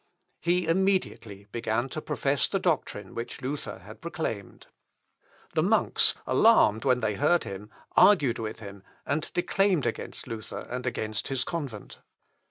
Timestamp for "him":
7.43-7.69, 8.61-8.81